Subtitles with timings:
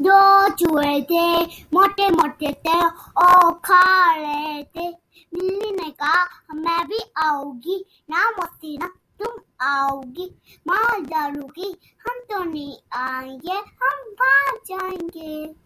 [0.00, 2.80] दो चूहे थे, मोटे मोटे थे,
[3.16, 4.90] और खा रहे थे।
[5.34, 6.24] बिल्ली ने कहा,
[6.54, 8.86] मैं भी आऊँगी। ना मोती, ना
[9.22, 10.34] तुम आओगी।
[10.66, 11.76] माल डालूँगी
[12.08, 15.63] हम तो नहीं आएँगे, हम बाहर जाएँगे।